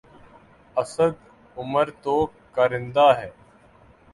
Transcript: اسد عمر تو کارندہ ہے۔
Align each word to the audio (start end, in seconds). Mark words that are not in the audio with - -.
اسد 0.77 1.13
عمر 1.57 1.87
تو 2.03 2.15
کارندہ 2.55 3.07
ہے۔ 3.17 3.29